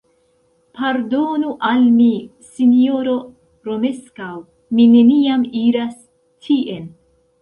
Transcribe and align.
Pardonu 0.77 1.51
al 1.67 1.83
mi, 1.97 2.07
sinjoro 2.55 3.13
Romeskaŭ; 3.69 4.33
mi 4.79 4.87
neniam 4.95 5.45
iras 5.65 5.97
tien. 6.49 6.91